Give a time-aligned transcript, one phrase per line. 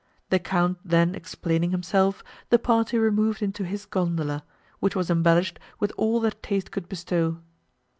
[0.31, 4.43] The Count then explaining himself, the party removed into his gondola,
[4.79, 7.39] which was embellished with all that taste could bestow.